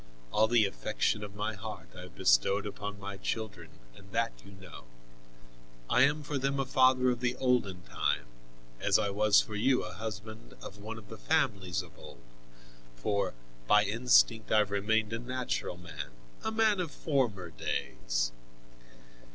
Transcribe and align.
All 0.31 0.47
the 0.47 0.65
affection 0.65 1.23
of 1.23 1.35
my 1.35 1.53
heart 1.53 1.89
I 1.95 2.01
have 2.01 2.15
bestowed 2.15 2.65
upon 2.65 2.99
my 2.99 3.17
children, 3.17 3.69
and 3.95 4.11
that 4.13 4.31
you 4.43 4.53
know. 4.53 4.85
I 5.91 6.01
am 6.01 6.23
for 6.23 6.39
them 6.39 6.59
a 6.59 6.65
father 6.65 7.11
of 7.11 7.19
the 7.19 7.35
olden 7.35 7.83
time, 7.83 8.25
as 8.79 8.97
I 8.97 9.11
was 9.11 9.41
for 9.41 9.53
you 9.53 9.83
a 9.83 9.93
husband 9.93 10.55
of 10.59 10.79
one 10.79 10.97
of 10.97 11.09
the 11.09 11.19
families 11.19 11.83
of 11.83 11.99
old, 11.99 12.23
for 12.95 13.35
by 13.67 13.83
instinct 13.83 14.51
I 14.51 14.57
have 14.57 14.71
remained 14.71 15.13
a 15.13 15.19
natural 15.19 15.77
man, 15.77 16.09
a 16.43 16.51
man 16.51 16.79
of 16.79 16.89
former 16.89 17.51
days. 17.51 18.31